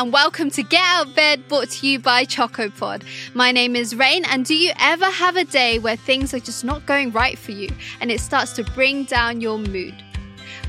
and 0.00 0.14
welcome 0.14 0.48
to 0.48 0.62
Get 0.62 0.82
Out 0.82 1.14
Bed 1.14 1.46
brought 1.46 1.68
to 1.72 1.86
you 1.86 1.98
by 1.98 2.24
CHXCO 2.24 2.74
POD. 2.78 3.04
My 3.34 3.52
name 3.52 3.76
is 3.76 3.94
Rain, 3.94 4.24
and 4.24 4.46
do 4.46 4.56
you 4.56 4.72
ever 4.80 5.04
have 5.04 5.36
a 5.36 5.44
day 5.44 5.78
where 5.78 5.94
things 5.94 6.32
are 6.32 6.40
just 6.40 6.64
not 6.64 6.86
going 6.86 7.12
right 7.12 7.38
for 7.38 7.50
you 7.50 7.68
and 8.00 8.10
it 8.10 8.20
starts 8.20 8.54
to 8.54 8.64
bring 8.64 9.04
down 9.04 9.42
your 9.42 9.58
mood? 9.58 9.94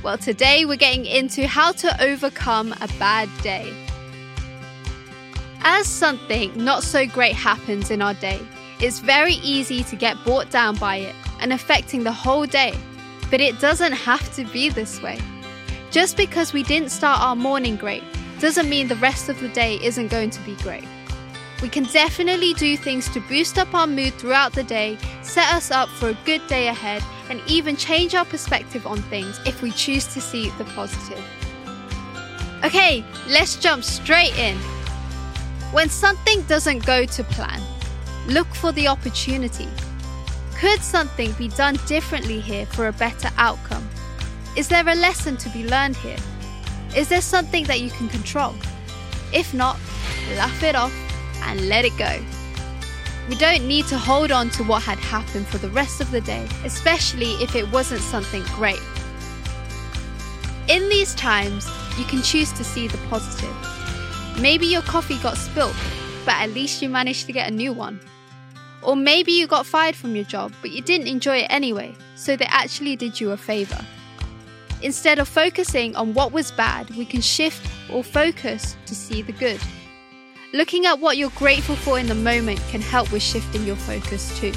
Well, 0.04 0.17
today 0.17 0.65
we're 0.65 0.75
getting 0.75 1.05
into 1.05 1.47
how 1.47 1.71
to 1.71 2.03
overcome 2.03 2.74
a 2.81 2.89
bad 2.99 3.29
day. 3.42 3.74
As 5.61 5.88
something 5.88 6.52
not 6.61 6.84
so 6.84 7.07
great 7.07 7.35
happens 7.35 7.89
in 7.89 8.02
our 8.02 8.16
day, 8.16 8.42
it's 8.81 8.99
very 8.99 9.35
easy 9.35 9.81
to 9.85 9.96
get 9.96 10.21
brought 10.25 10.49
down 10.49 10.75
by 10.75 10.98
it 10.98 11.16
and 11.39 11.53
affecting 11.53 12.03
the 12.03 12.11
whole 12.11 12.46
day. 12.46 12.78
But 13.29 13.39
it 13.39 13.61
doesn't 13.61 13.93
have 13.93 14.35
to 14.35 14.43
be 14.52 14.67
this 14.67 15.02
way. 15.02 15.20
Just 15.89 16.17
because 16.17 16.52
we 16.52 16.63
didn't 16.63 16.89
start 16.89 17.21
our 17.21 17.38
morning 17.38 17.77
great 17.77 18.03
doesn't 18.41 18.68
mean 18.68 18.88
the 18.88 18.95
rest 18.95 19.30
of 19.30 19.40
the 19.40 19.50
day 19.50 19.76
isn't 19.84 20.08
going 20.08 20.31
to 20.31 20.41
be 20.41 20.55
great. 20.55 20.84
We 21.62 21.70
can 21.70 21.84
definitely 21.84 22.55
do 22.55 22.76
things 22.76 23.08
to 23.09 23.20
boost 23.22 23.59
up 23.59 23.72
our 23.76 23.86
mood 23.86 24.16
throughout 24.16 24.54
the 24.54 24.64
day, 24.64 24.98
set 25.22 25.54
us 25.54 25.70
up 25.70 25.90
for 25.90 26.09
a 26.09 26.17
good 26.26 26.45
day 26.48 26.67
ahead, 26.67 27.04
and 27.30 27.40
even 27.45 27.77
change 27.77 28.16
our 28.16 28.26
perspective 28.26 28.88
on 28.88 28.98
things 29.04 29.40
if 29.45 29.62
we 29.62 29.70
choose 29.70 30.08
to 30.16 30.20
see 30.20 30.50
the 30.58 30.64
positive. 30.64 31.23
Okay, 32.66 33.05
let's 33.27 33.58
jump 33.58 33.84
straight 33.84 34.36
in. 34.40 34.58
When 35.72 35.88
something 35.88 36.42
doesn't 36.44 36.84
go 36.84 37.05
to 37.05 37.23
plan, 37.26 37.62
look 38.28 38.48
for 38.55 38.72
the 38.72 38.88
opportunity. 38.88 39.67
Could 40.55 40.81
something 40.81 41.31
be 41.34 41.48
done 41.50 41.78
differently 41.86 42.39
here 42.39 42.66
for 42.66 42.88
a 42.88 42.94
better 42.94 43.30
outcome? 43.38 43.88
Is 44.58 44.67
there 44.67 44.88
a 44.88 44.95
lesson 44.95 45.38
to 45.38 45.50
be 45.50 45.67
learned 45.67 45.95
here? 45.98 46.17
Is 46.95 47.08
there 47.08 47.22
something 47.22 47.63
that 47.66 47.80
you 47.80 47.90
can 47.90 48.09
control? 48.09 48.54
If 49.34 49.53
not, 49.53 49.78
laugh 50.36 50.61
it 50.61 50.75
off 50.75 50.94
and 51.44 51.70
let 51.70 51.86
it 51.86 51.98
go. 51.98 52.20
We 53.30 53.36
don't 53.36 53.66
need 53.66 53.88
to 53.88 53.98
hold 53.98 54.31
on 54.31 54.50
to 54.52 54.64
what 54.64 54.83
had 54.83 54.98
happened 55.00 55.48
for 55.48 55.58
the 55.58 55.70
rest 55.70 56.02
of 56.02 56.11
the 56.11 56.20
day, 56.20 56.45
especially 56.66 57.31
if 57.44 57.56
it 57.56 57.72
wasn't 57.72 58.02
something 58.02 58.44
great. 58.56 58.81
In 60.67 60.89
these 60.89 61.16
times, 61.16 61.70
you 61.98 62.03
can 62.06 62.22
choose 62.22 62.52
to 62.53 62.64
see 62.64 62.88
the 62.88 62.98
positive. 63.09 63.55
Maybe 64.39 64.66
your 64.66 64.81
coffee 64.81 65.17
got 65.20 65.38
spilt, 65.38 65.76
but 66.26 66.36
at 66.36 66.50
least 66.50 66.81
you 66.81 66.89
managed 66.89 67.26
to 67.28 67.33
get 67.33 67.50
a 67.50 67.53
new 67.53 67.72
one. 67.72 68.02
Or 68.81 68.98
maybe 68.98 69.31
you 69.31 69.48
got 69.48 69.66
fired 69.66 69.95
from 69.95 70.16
your 70.16 70.26
job, 70.26 70.52
but 70.61 70.72
you 70.72 70.81
didn't 70.81 71.08
enjoy 71.08 71.38
it 71.38 71.48
anyway, 71.50 71.95
so 72.16 72.36
they 72.36 72.45
actually 72.45 72.98
did 72.98 73.22
you 73.22 73.31
a 73.31 73.38
favour. 73.38 73.80
Instead 74.83 75.19
of 75.19 75.27
focusing 75.27 75.95
on 75.95 76.13
what 76.15 76.31
was 76.31 76.51
bad, 76.51 76.89
we 76.95 77.05
can 77.05 77.21
shift 77.21 77.69
or 77.91 78.03
focus 78.03 78.75
to 78.87 78.95
see 78.95 79.21
the 79.21 79.31
good. 79.31 79.59
Looking 80.53 80.85
at 80.85 80.99
what 80.99 81.17
you're 81.17 81.29
grateful 81.31 81.75
for 81.75 81.99
in 81.99 82.07
the 82.07 82.15
moment 82.15 82.59
can 82.69 82.81
help 82.81 83.11
with 83.11 83.21
shifting 83.21 83.65
your 83.65 83.75
focus 83.75 84.37
too. 84.39 84.53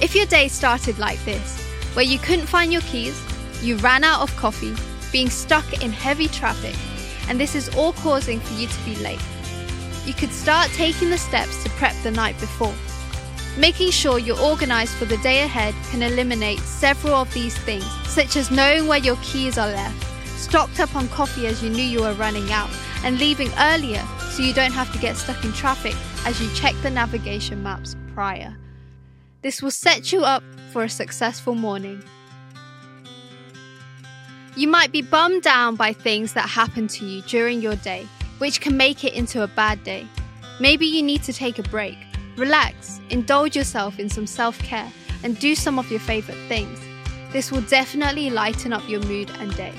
If 0.00 0.14
your 0.14 0.26
day 0.26 0.48
started 0.48 0.98
like 0.98 1.22
this, 1.24 1.62
where 1.94 2.04
you 2.04 2.18
couldn't 2.18 2.46
find 2.46 2.72
your 2.72 2.82
keys, 2.82 3.20
you 3.62 3.76
ran 3.76 4.02
out 4.02 4.22
of 4.22 4.34
coffee, 4.36 4.74
being 5.12 5.30
stuck 5.30 5.82
in 5.84 5.92
heavy 5.92 6.28
traffic, 6.28 6.74
and 7.28 7.38
this 7.38 7.54
is 7.54 7.68
all 7.76 7.92
causing 7.92 8.40
for 8.40 8.54
you 8.54 8.66
to 8.66 8.84
be 8.84 8.96
late, 8.96 9.22
you 10.06 10.14
could 10.14 10.32
start 10.32 10.70
taking 10.70 11.10
the 11.10 11.18
steps 11.18 11.62
to 11.64 11.70
prep 11.70 11.94
the 12.02 12.10
night 12.10 12.38
before. 12.40 12.74
Making 13.58 13.90
sure 13.90 14.18
you're 14.18 14.38
organized 14.38 14.92
for 14.96 15.06
the 15.06 15.16
day 15.18 15.40
ahead 15.40 15.74
can 15.90 16.02
eliminate 16.02 16.58
several 16.58 17.14
of 17.14 17.32
these 17.32 17.56
things, 17.56 17.86
such 18.06 18.36
as 18.36 18.50
knowing 18.50 18.86
where 18.86 18.98
your 18.98 19.16
keys 19.22 19.56
are 19.56 19.68
left, 19.68 20.04
stocked 20.38 20.78
up 20.78 20.94
on 20.94 21.08
coffee 21.08 21.46
as 21.46 21.62
you 21.62 21.70
knew 21.70 21.82
you 21.82 22.02
were 22.02 22.12
running 22.14 22.52
out, 22.52 22.68
and 23.02 23.18
leaving 23.18 23.50
earlier 23.58 24.04
so 24.30 24.42
you 24.42 24.52
don't 24.52 24.72
have 24.72 24.92
to 24.92 24.98
get 24.98 25.16
stuck 25.16 25.42
in 25.42 25.54
traffic 25.54 25.94
as 26.26 26.38
you 26.38 26.52
check 26.54 26.74
the 26.82 26.90
navigation 26.90 27.62
maps 27.62 27.96
prior. 28.12 28.54
This 29.40 29.62
will 29.62 29.70
set 29.70 30.12
you 30.12 30.22
up 30.22 30.42
for 30.70 30.84
a 30.84 30.90
successful 30.90 31.54
morning. 31.54 32.02
You 34.54 34.68
might 34.68 34.92
be 34.92 35.00
bummed 35.00 35.42
down 35.42 35.76
by 35.76 35.94
things 35.94 36.34
that 36.34 36.46
happen 36.46 36.88
to 36.88 37.06
you 37.06 37.22
during 37.22 37.62
your 37.62 37.76
day, 37.76 38.06
which 38.36 38.60
can 38.60 38.76
make 38.76 39.02
it 39.02 39.14
into 39.14 39.42
a 39.42 39.48
bad 39.48 39.82
day. 39.82 40.06
Maybe 40.60 40.84
you 40.84 41.02
need 41.02 41.22
to 41.22 41.32
take 41.32 41.58
a 41.58 41.62
break 41.62 41.96
Relax, 42.36 43.00
indulge 43.10 43.56
yourself 43.56 43.98
in 43.98 44.08
some 44.08 44.26
self 44.26 44.58
care, 44.58 44.90
and 45.22 45.38
do 45.38 45.54
some 45.54 45.78
of 45.78 45.90
your 45.90 46.00
favourite 46.00 46.38
things. 46.48 46.80
This 47.32 47.50
will 47.50 47.62
definitely 47.62 48.30
lighten 48.30 48.72
up 48.72 48.86
your 48.88 49.00
mood 49.00 49.30
and 49.38 49.54
day. 49.56 49.72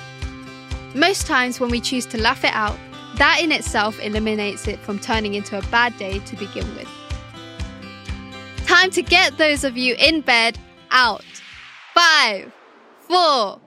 Most 0.96 1.28
times, 1.28 1.60
when 1.60 1.70
we 1.70 1.80
choose 1.80 2.06
to 2.08 2.22
laugh 2.22 2.44
it 2.44 2.54
out, 2.54 2.78
that 3.18 3.40
in 3.42 3.52
itself 3.52 4.00
eliminates 4.00 4.68
it 4.68 4.80
from 4.80 5.00
turning 5.00 5.36
into 5.36 5.58
a 5.58 5.62
bad 5.70 5.98
day 5.98 6.20
to 6.20 6.36
begin 6.36 6.68
with. 6.76 6.88
Time 8.66 8.92
to 8.92 9.02
get 9.02 9.38
those 9.38 9.64
of 9.64 9.78
you 9.78 9.96
in 9.98 10.22
bed 10.22 10.58
out. 10.92 11.24
Five, 11.94 12.52
four, 13.02 13.62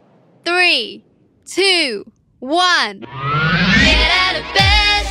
three, 0.45 1.05
two, 1.47 2.11
one. 2.39 3.01
Get 3.01 4.11
out 4.12 4.37
of 4.37 4.55
bed. 4.55 5.07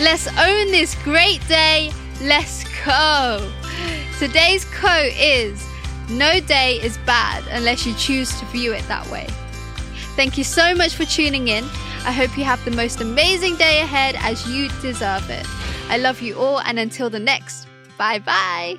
Let's 0.00 0.28
own 0.28 0.70
this 0.70 0.94
great 1.02 1.46
day. 1.48 1.90
Let's 2.22 2.64
go. 2.84 3.52
Today's 4.18 4.64
quote 4.64 5.12
is 5.18 5.66
No 6.08 6.40
day 6.40 6.80
is 6.82 6.96
bad 6.98 7.44
unless 7.50 7.86
you 7.86 7.94
choose 7.94 8.38
to 8.40 8.46
view 8.46 8.72
it 8.72 8.86
that 8.88 9.06
way. 9.10 9.26
Thank 10.16 10.38
you 10.38 10.44
so 10.44 10.74
much 10.74 10.94
for 10.94 11.04
tuning 11.04 11.48
in. 11.48 11.64
I 12.04 12.12
hope 12.12 12.38
you 12.38 12.44
have 12.44 12.64
the 12.64 12.70
most 12.70 13.00
amazing 13.02 13.56
day 13.56 13.80
ahead 13.80 14.16
as 14.20 14.48
you 14.48 14.68
deserve 14.80 15.28
it. 15.28 15.46
I 15.90 15.98
love 15.98 16.22
you 16.22 16.36
all, 16.38 16.60
and 16.60 16.78
until 16.78 17.10
the 17.10 17.20
next, 17.20 17.66
bye 17.98 18.18
bye. 18.18 18.78